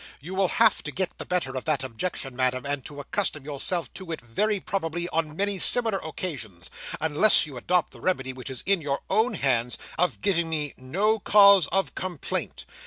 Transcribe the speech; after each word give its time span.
You 0.19 0.33
will 0.33 0.47
have 0.47 0.81
to 0.81 0.91
get 0.91 1.15
the 1.19 1.27
better 1.27 1.55
of 1.55 1.65
that 1.65 1.83
objection, 1.83 2.35
Madam, 2.35 2.65
and 2.65 2.83
to 2.85 2.99
accustom 2.99 3.45
yourself 3.45 3.93
to 3.93 4.11
it 4.11 4.19
very 4.19 4.59
probably 4.59 5.07
on 5.09 5.35
many 5.35 5.59
similar 5.59 5.99
occasions; 5.99 6.71
unless 6.99 7.45
you 7.45 7.55
adopt 7.55 7.91
the 7.93 8.01
remedy 8.01 8.33
which 8.33 8.49
is 8.49 8.63
in 8.65 8.81
your 8.81 9.01
own 9.11 9.35
hands, 9.35 9.77
of 9.99 10.19
giving 10.21 10.49
me 10.49 10.73
no 10.75 11.19
cause 11.19 11.67
of 11.67 11.93
complaint. 11.93 12.65